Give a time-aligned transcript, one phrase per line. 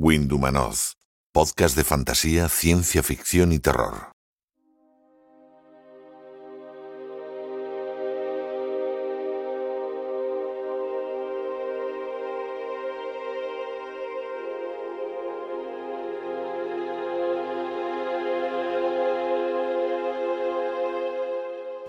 [0.00, 0.92] Windumanoz,
[1.32, 4.12] podcast de fantasía, ciencia ficción y terror.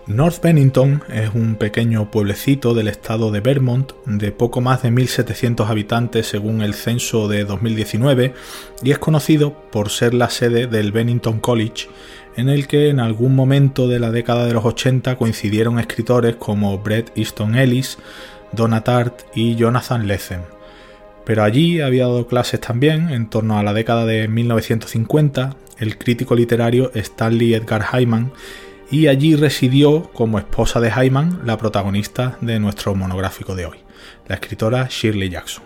[0.09, 5.67] North Bennington es un pequeño pueblecito del estado de Vermont de poco más de 1.700
[5.67, 8.33] habitantes según el censo de 2019
[8.81, 11.89] y es conocido por ser la sede del Bennington College
[12.35, 16.79] en el que en algún momento de la década de los 80 coincidieron escritores como
[16.79, 17.99] Bret Easton Ellis,
[18.51, 20.41] Donna Tartt y Jonathan Lethem.
[21.23, 26.33] Pero allí había dado clases también, en torno a la década de 1950, el crítico
[26.33, 28.31] literario Stanley Edgar Hyman
[28.91, 33.77] y allí residió como esposa de Hyman la protagonista de nuestro monográfico de hoy,
[34.27, 35.63] la escritora Shirley Jackson.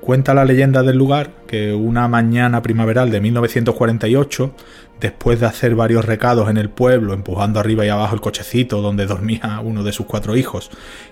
[0.00, 4.54] Cuenta la leyenda del lugar que una mañana primaveral de 1948,
[4.98, 9.06] después de hacer varios recados en el pueblo, empujando arriba y abajo el cochecito donde
[9.06, 10.70] dormía uno de sus cuatro hijos,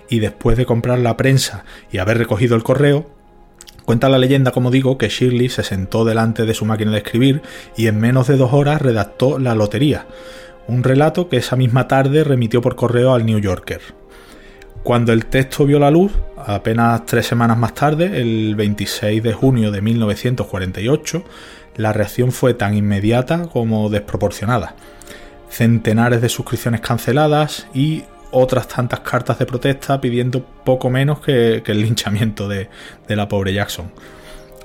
[0.09, 3.18] y después de comprar la prensa y haber recogido el correo,
[3.89, 7.41] Cuenta la leyenda, como digo, que Shirley se sentó delante de su máquina de escribir
[7.75, 10.05] y en menos de dos horas redactó La Lotería,
[10.67, 13.81] un relato que esa misma tarde remitió por correo al New Yorker.
[14.83, 19.71] Cuando el texto vio la luz, apenas tres semanas más tarde, el 26 de junio
[19.71, 21.23] de 1948,
[21.77, 24.75] la reacción fue tan inmediata como desproporcionada.
[25.49, 31.81] Centenares de suscripciones canceladas y otras tantas cartas de protesta pidiendo poco menos que, el
[31.81, 32.69] linchamiento de,
[33.07, 33.91] la pobre Jackson.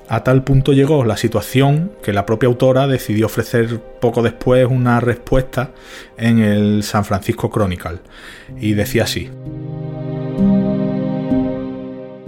[0.07, 4.99] A tal punto llegó la situación que la propia autora decidió ofrecer poco después una
[4.99, 5.71] respuesta
[6.17, 7.99] en el San Francisco Chronicle.
[8.59, 9.31] Y decía así.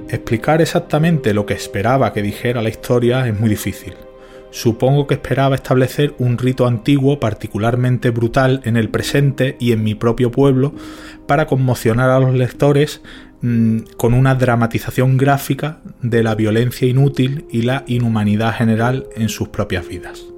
[0.09, 3.93] Explicar exactamente lo que esperaba que dijera la historia es muy difícil.
[4.51, 9.95] Supongo que esperaba establecer un rito antiguo particularmente brutal en el presente y en mi
[9.95, 10.73] propio pueblo
[11.27, 13.01] para conmocionar a los lectores
[13.41, 19.49] mm, con una dramatización gráfica de la violencia inútil y la inhumanidad general en sus
[19.49, 20.36] propias vidas.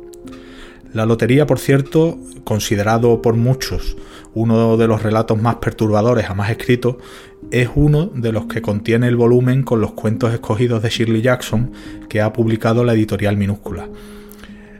[0.93, 3.95] La lotería, por cierto, considerado por muchos
[4.33, 6.97] uno de los relatos más perturbadores jamás escritos,
[7.51, 11.71] es uno de los que contiene el volumen con los cuentos escogidos de Shirley Jackson
[12.07, 13.87] que ha publicado la editorial minúscula.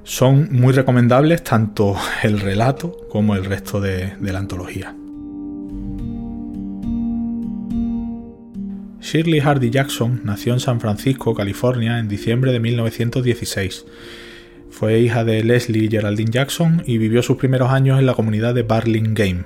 [0.04, 4.96] Son muy recomendables tanto el relato como el resto de, de la antología.
[9.02, 13.86] Shirley Hardy Jackson nació en San Francisco, California, en diciembre de 1916
[14.70, 18.64] fue hija de Leslie Geraldine Jackson y vivió sus primeros años en la comunidad de
[18.64, 19.44] Burlingame.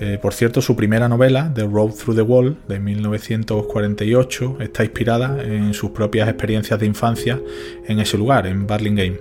[0.00, 5.42] Eh, por cierto, su primera novela, The Road Through the Wall, de 1948, está inspirada
[5.42, 7.40] en sus propias experiencias de infancia
[7.86, 9.18] en ese lugar, en Burlingame.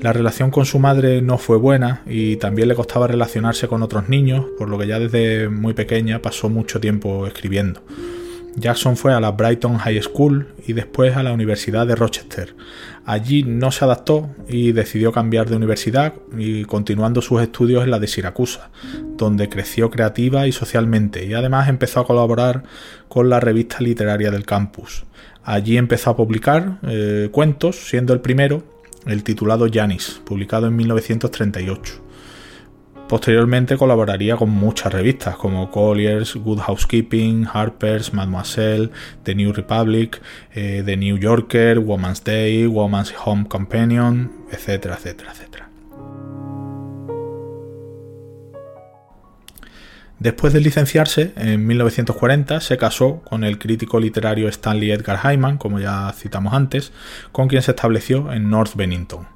[0.00, 4.08] La relación con su madre no fue buena y también le costaba relacionarse con otros
[4.08, 7.82] niños, por lo que ya desde muy pequeña pasó mucho tiempo escribiendo.
[8.56, 12.54] Jackson fue a la Brighton High School y después a la Universidad de Rochester.
[13.04, 17.98] Allí no se adaptó y decidió cambiar de universidad y continuando sus estudios en la
[17.98, 18.70] de Siracusa,
[19.16, 22.64] donde creció creativa y socialmente y además empezó a colaborar
[23.08, 25.04] con la revista literaria del campus.
[25.42, 28.62] Allí empezó a publicar eh, cuentos, siendo el primero
[29.06, 32.09] el titulado Janis, publicado en 1938.
[33.10, 38.92] Posteriormente colaboraría con muchas revistas como Collier's, Good Housekeeping, Harper's, Mademoiselle,
[39.24, 40.22] The New Republic,
[40.54, 45.68] eh, The New Yorker, Woman's Day, Woman's Home Companion, etcétera, etcétera, etcétera.
[50.20, 55.80] Después de licenciarse, en 1940 se casó con el crítico literario Stanley Edgar Hyman, como
[55.80, 56.92] ya citamos antes,
[57.32, 59.26] con quien se estableció en North Bennington.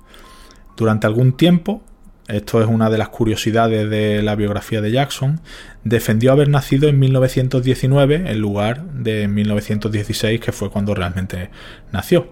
[0.77, 1.83] Durante algún tiempo
[2.29, 5.41] esto es una de las curiosidades de la biografía de Jackson,
[5.85, 11.51] defendió haber nacido en 1919 en lugar de 1916, que fue cuando realmente
[11.93, 12.29] nació.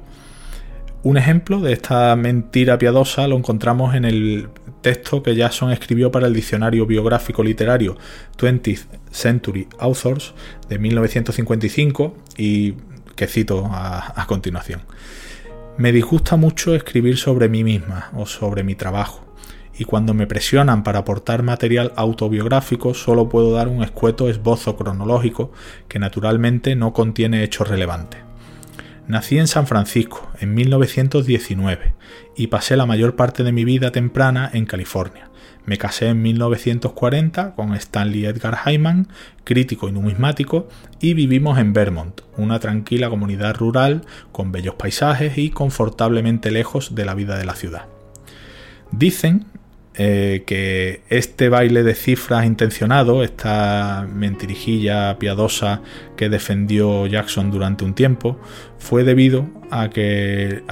[1.03, 4.49] Un ejemplo de esta mentira piadosa lo encontramos en el
[4.83, 7.97] texto que Jackson escribió para el diccionario biográfico literario
[8.39, 10.33] 20th Century Authors
[10.69, 12.75] de 1955 y
[13.15, 14.83] que cito a, a continuación.
[15.77, 19.32] Me disgusta mucho escribir sobre mí misma o sobre mi trabajo
[19.79, 25.53] y cuando me presionan para aportar material autobiográfico solo puedo dar un escueto esbozo cronológico
[25.89, 28.21] que naturalmente no contiene hechos relevantes.
[29.09, 31.95] Nací en San Francisco en 1919
[32.37, 35.29] y pasé la mayor parte de mi vida temprana en California.
[35.65, 39.09] Me casé en 1940 con Stanley Edgar Hyman,
[39.45, 40.69] crítico y numismático,
[41.01, 44.03] y vivimos en Vermont, una tranquila comunidad rural
[44.33, 47.87] con bellos paisajes y confortablemente lejos de la vida de la ciudad.
[48.91, 49.47] Dicen
[49.95, 55.83] eh, que este baile de cifras intencionado, esta mentirijilla piadosa
[56.17, 58.41] que defendió Jackson durante un tiempo,
[58.79, 60.63] fue debido a que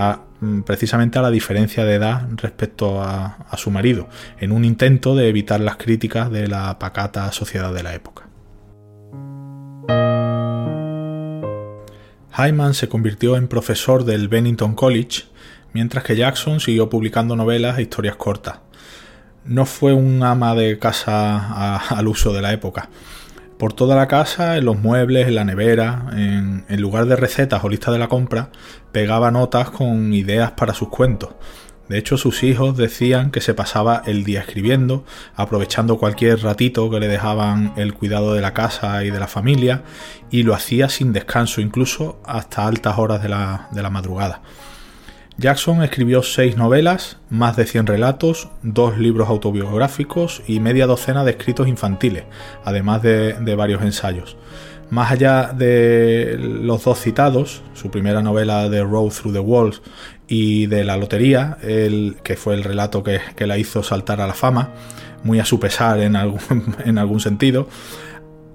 [0.41, 4.09] mm, precisamente a la diferencia de edad respecto a, a su marido,
[4.39, 8.27] en un intento de evitar las críticas de la pacata sociedad de la época.
[12.39, 15.25] Hyman se convirtió en profesor del Bennington College,
[15.75, 18.61] mientras que Jackson siguió publicando novelas e historias cortas
[19.45, 22.89] no fue un ama de casa al uso de la época.
[23.59, 27.69] Por toda la casa, en los muebles, en la nevera, en, lugar de recetas o
[27.69, 28.49] listas de la compra,
[28.91, 31.31] pegaba notas con ideas para sus cuentos.
[31.91, 35.05] De hecho, sus hijos decían que se pasaba el día escribiendo,
[35.35, 39.83] aprovechando cualquier ratito que le dejaban el cuidado de la casa y de la familia,
[40.31, 44.41] y lo hacía sin descanso, incluso hasta altas horas de la, de la madrugada.
[45.37, 51.31] Jackson escribió seis novelas, más de 100 relatos, dos libros autobiográficos y media docena de
[51.32, 52.25] escritos infantiles,
[52.65, 54.37] además de, varios ensayos.
[54.91, 59.82] Más allá de los dos citados, su primera novela The Road Through the Walls
[60.27, 64.35] y de La Lotería, el, que fue el relato que, la hizo saltar a la
[64.35, 64.71] fama,
[65.23, 67.69] muy a su pesar en algún, en algún sentido,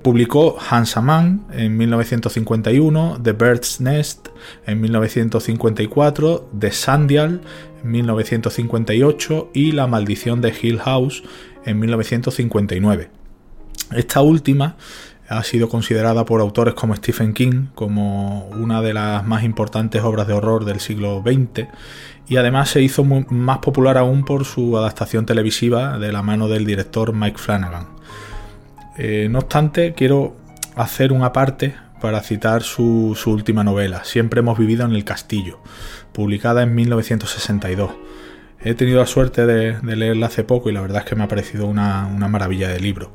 [0.06, 4.28] Publicó Hansaman en 1951, The Bird's Nest
[4.68, 7.42] en 1954, The Sandial
[7.84, 11.24] en 1958 y La maldición de Hill House
[11.66, 13.10] en 1959.
[13.94, 14.76] Esta última
[15.28, 20.28] ha sido considerada por autores como Stephen King como una de las más importantes obras
[20.28, 21.68] de horror del siglo XX
[22.28, 26.64] y además se hizo más popular aún por su adaptación televisiva de la mano del
[26.64, 27.96] director Mike Flanagan.
[28.98, 30.36] Eh, no obstante, quiero
[30.76, 35.60] hacer una parte para citar su, última novela, Siempre hemos vivido en el castillo,
[36.12, 37.92] publicada en 1962.
[38.62, 41.28] He tenido la suerte de, leerla hace poco y la verdad es que me ha
[41.28, 43.12] parecido una, maravilla de libro.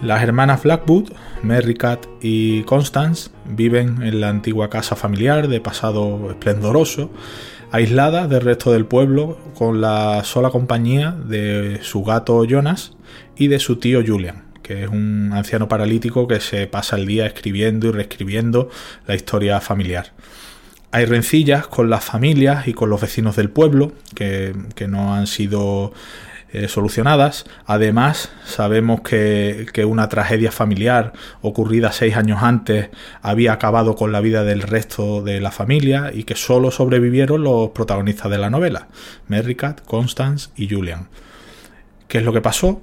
[0.00, 1.12] Las hermanas Blackwood,
[1.42, 7.10] Mary Cat y Constance, viven en la antigua casa familiar de pasado esplendoroso,
[7.72, 12.96] aisladas del resto del pueblo, con la sola compañía de su gato Jonas
[13.36, 17.24] y de su tío Julian que es un anciano paralítico que se pasa el día
[17.24, 18.68] escribiendo y reescribiendo
[19.06, 20.12] la historia familiar.
[20.90, 24.54] Hay rencillas con las familias y con los vecinos del pueblo que,
[24.86, 25.94] no han sido
[26.52, 27.46] eh, solucionadas.
[27.64, 32.90] Además, sabemos que, que, una tragedia familiar ocurrida seis años antes
[33.22, 37.70] había acabado con la vida del resto de la familia y que solo sobrevivieron los
[37.70, 38.88] protagonistas de la novela,
[39.28, 41.08] Merricat, Constance y Julian.
[42.06, 42.82] ¿Qué es lo que pasó?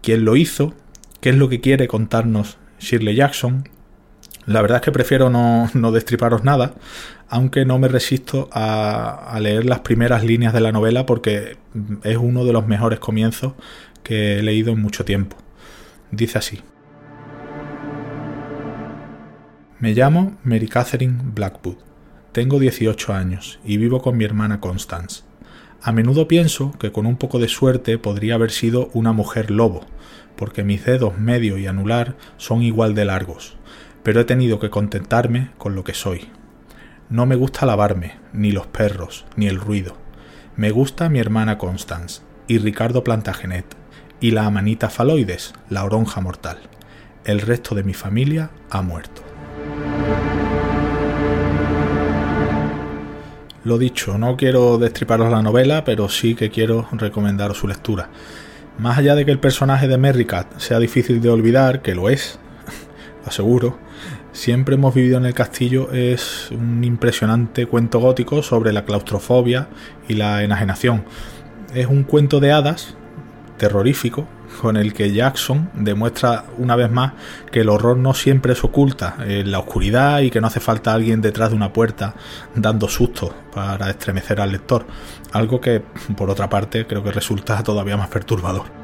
[0.00, 0.74] ¿Quién lo hizo?
[1.20, 3.68] Qué es lo que quiere contarnos Shirley Jackson.
[4.46, 6.74] La verdad es que prefiero no, destriparos nada,
[7.28, 11.58] aunque no me resisto a, a, leer las primeras líneas de la novela porque
[12.02, 13.52] es uno de los mejores comienzos
[14.02, 15.36] que he leído en mucho tiempo.
[16.10, 16.60] Dice así.
[19.80, 21.76] Me llamo Mary Catherine Blackwood.
[22.32, 25.22] Tengo 18 años y vivo con mi hermana Constance.
[25.82, 29.86] A menudo pienso que con un poco de suerte podría haber sido una mujer lobo,
[30.38, 33.56] porque mis dedos medio y anular son igual de largos,
[34.04, 36.30] pero he tenido que contentarme con lo que soy.
[37.10, 39.96] No me gusta lavarme, ni los perros, ni el ruido.
[40.56, 43.66] Me gusta mi hermana Constance, y Ricardo Plantagenet,
[44.20, 46.58] y la amanita faloides, la oronja mortal.
[47.24, 49.22] El resto de mi familia ha muerto.
[53.64, 58.08] Lo dicho, no quiero destriparos la novela, pero sí que quiero recomendaros su lectura.
[58.78, 62.38] Más allá de que el personaje de Merricat sea difícil de olvidar, que lo es,
[63.26, 63.76] aseguro,
[64.32, 69.68] siempre hemos vivido en el castillo es un impresionante cuento gótico sobre la claustrofobia
[70.06, 71.04] y la enajenación.
[71.74, 72.94] Es un cuento de hadas,
[73.56, 74.28] terrorífico,
[74.60, 77.12] con el que Jackson demuestra una vez más
[77.50, 80.92] que el horror no siempre se oculta en la oscuridad y que no hace falta
[80.92, 82.14] alguien detrás de una puerta
[82.54, 84.86] dando sustos para estremecer al lector,
[85.32, 85.82] algo que
[86.16, 88.78] por otra parte creo que resulta todavía más perturbador.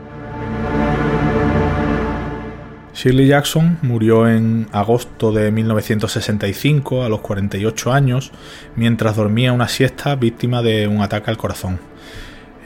[2.95, 8.31] Shirley Jackson murió en agosto de 1965 a los 48 años
[8.77, 11.81] mientras dormía una siesta víctima de un ataque al corazón.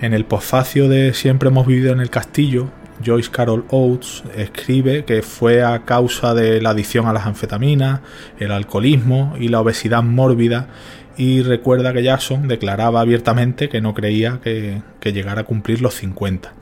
[0.02, 2.68] En el posfacio de Siempre hemos vivido en el castillo,
[3.04, 8.00] Joyce Carol Oates escribe que fue a causa de la adicción a las anfetaminas,
[8.38, 10.68] el alcoholismo y la obesidad mórbida
[11.16, 15.94] y recuerda que Jackson declaraba abiertamente que no creía que, que llegara a cumplir los
[15.94, 16.54] 50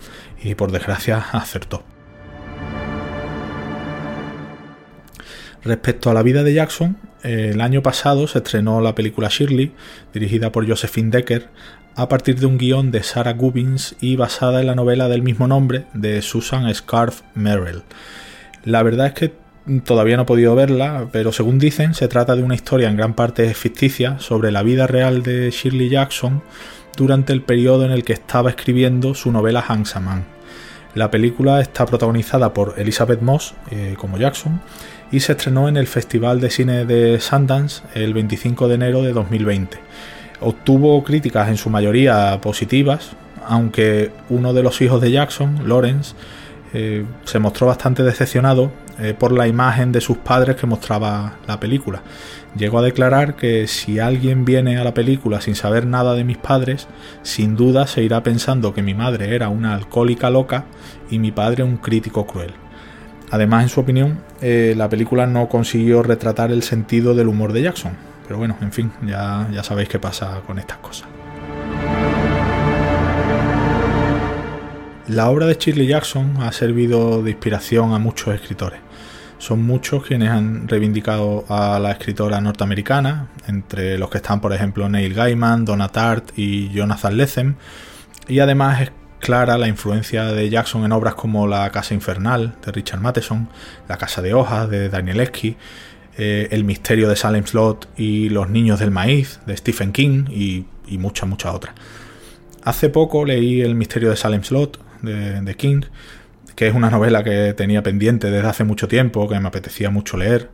[0.43, 1.85] y por desgracia acertó.
[5.63, 9.73] Respecto a la vida de Jackson, el año pasado se estrenó la película Shirley,
[10.15, 11.49] dirigida por Josephine Decker,
[11.97, 15.49] a partir de un guion de Sarah Gubbins y basada en la novela del mismo
[15.49, 17.83] nombre de Susan Scarf Merrill.
[18.65, 19.33] La verdad es que
[19.83, 23.15] todavía no he podido verla, pero según dicen se trata de una historia en gran
[23.15, 26.43] parte ficticia sobre la vida real de Shirley Jackson
[26.99, 30.25] durante el periodo en el que estaba escribiendo su novela Hansaman.
[30.95, 34.61] La película está protagonizada por Elizabeth Moss eh, como Jackson
[35.11, 39.13] y se estrenó en el Festival de Cine de Sundance el 25 de enero de
[39.15, 39.79] 2020.
[40.41, 43.11] Obtuvo críticas en su mayoría positivas,
[43.47, 46.15] aunque uno de los hijos de Jackson, Lawrence,
[46.75, 51.61] eh, se mostró bastante decepcionado eh, por la imagen de sus padres que mostraba la
[51.61, 52.03] película.
[52.57, 56.39] Llegó a declarar que si alguien viene a la película sin saber nada de mis
[56.39, 56.89] padres,
[57.23, 60.65] sin duda se irá pensando que mi madre era una alcohólica loca
[61.11, 62.53] y mi padre un crítico cruel.
[63.31, 67.63] Además, en su opinión, eh, la película no consiguió retratar el sentido del humor de
[67.63, 67.93] Jackson.
[68.27, 71.09] Pero bueno, en fin, ya, ya sabéis qué pasa con estas cosas.
[75.09, 78.81] La obra de Shirley Jackson ha servido de inspiración a muchos escritores.
[79.39, 84.89] Son muchos quienes han reivindicado a la escritora norteamericana, entre los que están, por ejemplo,
[84.89, 87.55] Neil Gaiman, Donna Tartt y Jonathan Lethem,
[88.27, 92.73] y además es clara la influencia de Jackson en obras como La Casa Infernal de
[92.73, 93.49] Richard Matheson,
[93.89, 95.57] La Casa de Hojas de Daniel Esky,
[96.19, 100.67] eh, El Misterio de Salem Slot y Los Niños del Maíz de Stephen King y,
[100.99, 101.75] muchas, muchas otras.
[102.63, 105.83] Hace poco leí El Misterio de Salem Slot de, de King,
[106.55, 110.17] que es una novela que tenía pendiente desde hace mucho tiempo, que me apetecía mucho
[110.17, 110.51] leer.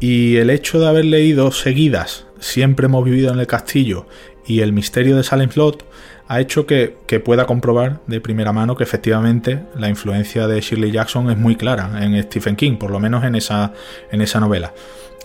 [0.00, 4.08] Y el hecho de haber leído seguidas Siempre hemos vivido en el castillo
[4.44, 5.86] y El misterio de Salem Slot
[6.32, 11.30] ha hecho que, pueda comprobar de primera mano que efectivamente la influencia de Shirley Jackson
[11.30, 14.72] es muy clara en Stephen King, por lo menos en esa, novela.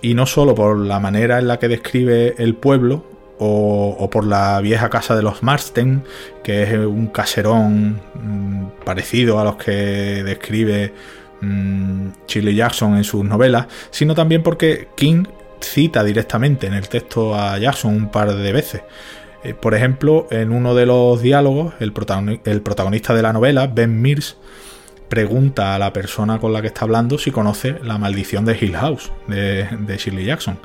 [0.02, 3.06] Y no solo por la manera en la que describe el pueblo
[3.40, 6.04] o, por la vieja casa de los Marsden,
[6.44, 9.72] que es un caserón mm, parecido a los que
[10.26, 10.94] describe
[11.40, 15.24] mm, Shirley Jackson en sus novelas, sino también porque King
[15.62, 18.82] cita directamente en el texto a Jackson un par de veces.
[19.44, 24.38] Eh, por ejemplo, en uno de los diálogos, el, protagonista de la novela, Ben Mears,
[25.10, 28.76] pregunta a la persona con la que está hablando si conoce La maldición de Hill
[28.76, 30.60] House de, Shirley Jackson.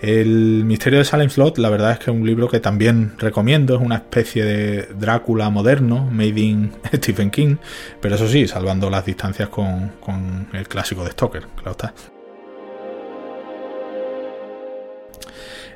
[0.00, 3.76] El misterio de Salem Slot, la verdad es que es un libro que también recomiendo,
[3.76, 7.56] es una especie de Drácula moderno, made in Stephen King,
[8.00, 11.94] pero eso sí, salvando las distancias con, con el clásico de Stoker, claro está.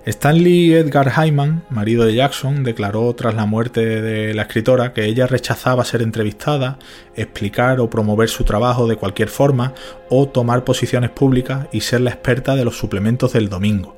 [0.06, 5.26] Stanley Edgar Hyman, marido de Jackson, declaró tras la muerte de la escritora que ella
[5.26, 6.78] rechazaba ser entrevistada,
[7.16, 9.74] explicar o promover su trabajo de cualquier forma
[10.08, 13.96] o tomar posiciones públicas y ser la experta de los suplementos del domingo.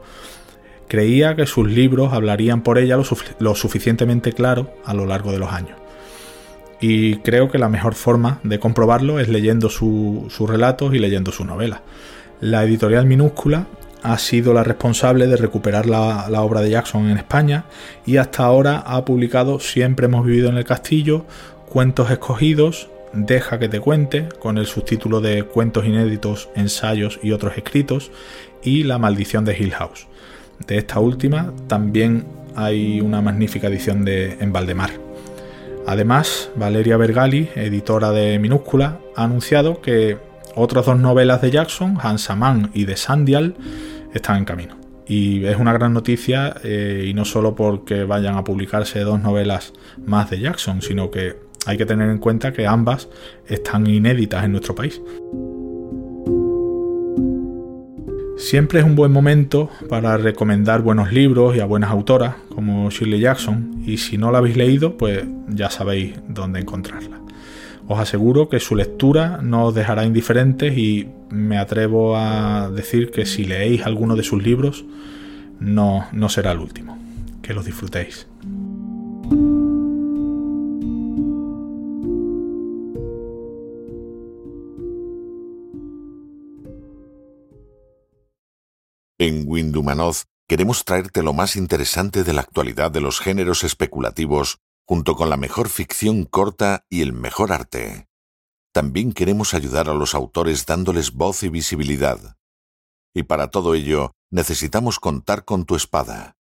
[0.88, 2.96] Creía que sus libros hablarían por ella
[3.38, 5.76] lo, suficientemente claro a lo largo de los años.
[6.80, 11.44] Y creo que la mejor forma de comprobarlo es leyendo sus relatos y leyendo su
[11.44, 11.82] novela.
[12.40, 13.66] La editorial minúscula
[14.02, 17.64] ha sido la responsable de recuperar la, obra de Jackson en España
[18.06, 21.24] y hasta ahora ha publicado Siempre hemos vivido en el castillo,
[21.68, 27.56] Cuentos escogidos, Deja que te cuente, con el subtítulo de Cuentos inéditos, ensayos y otros
[27.56, 28.10] escritos,
[28.62, 30.06] y La maldición de Hill House.
[30.66, 34.90] De esta última también hay una magnífica edición de En Valdemar.
[35.86, 40.18] Además, Valeria Bergali, editora de Minúscula, ha anunciado que
[40.54, 43.54] otras dos novelas de Jackson, Hansaman y de Sandial,
[44.12, 44.76] están en camino.
[45.06, 49.72] Y es una gran noticia, eh, y no solo porque vayan a publicarse dos novelas
[50.04, 51.36] más de Jackson, sino que
[51.66, 53.08] hay que tener en cuenta que ambas
[53.46, 55.00] están inéditas en nuestro país.
[58.36, 63.20] Siempre es un buen momento para recomendar buenos libros y a buenas autoras como Shirley
[63.20, 67.20] Jackson, y si no la habéis leído, pues ya sabéis dónde encontrarla.
[67.90, 73.24] Os aseguro que su lectura no os dejará indiferentes y me atrevo a decir que
[73.24, 74.84] si leéis alguno de sus libros,
[75.58, 76.98] no, no será el último.
[77.40, 78.26] Que los disfrutéis.
[89.18, 95.16] En Windumanoz queremos traerte lo más interesante de la actualidad de los géneros especulativos, junto
[95.16, 98.08] con la mejor ficción corta y el mejor arte.
[98.72, 102.38] También queremos ayudar a los autores dándoles voz y visibilidad.
[103.14, 106.36] Y para todo ello, necesitamos contar con tu espada.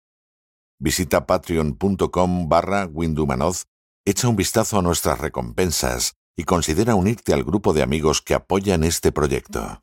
[0.78, 3.64] Visita patreon.com barra Windumanoz,
[4.04, 8.84] echa un vistazo a nuestras recompensas y considera unirte al grupo de amigos que apoyan
[8.84, 9.82] este proyecto.